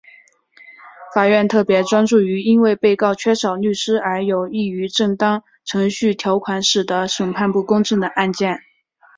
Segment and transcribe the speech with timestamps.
[1.13, 8.61] 法院特别专注于因为被告缺少律师而有异于正当程序条款使得审判不公正的案件。